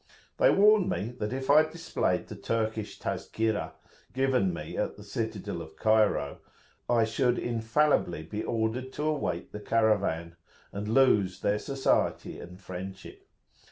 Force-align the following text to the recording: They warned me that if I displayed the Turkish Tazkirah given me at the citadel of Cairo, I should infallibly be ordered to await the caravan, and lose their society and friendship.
They 0.37 0.49
warned 0.49 0.89
me 0.89 1.13
that 1.19 1.31
if 1.31 1.51
I 1.51 1.61
displayed 1.61 2.25
the 2.27 2.35
Turkish 2.35 2.99
Tazkirah 2.99 3.73
given 4.13 4.51
me 4.51 4.75
at 4.75 4.95
the 4.97 5.03
citadel 5.03 5.61
of 5.61 5.75
Cairo, 5.75 6.39
I 6.89 7.05
should 7.05 7.37
infallibly 7.37 8.23
be 8.23 8.43
ordered 8.43 8.91
to 8.93 9.03
await 9.03 9.51
the 9.51 9.59
caravan, 9.59 10.37
and 10.71 10.87
lose 10.87 11.41
their 11.41 11.59
society 11.59 12.39
and 12.39 12.59
friendship. 12.59 13.27